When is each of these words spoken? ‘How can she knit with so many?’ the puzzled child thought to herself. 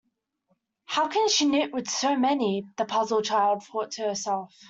‘How 0.85 1.09
can 1.09 1.29
she 1.29 1.45
knit 1.45 1.71
with 1.71 1.87
so 1.87 2.15
many?’ 2.15 2.65
the 2.77 2.85
puzzled 2.85 3.25
child 3.25 3.61
thought 3.63 3.91
to 3.91 4.01
herself. 4.05 4.51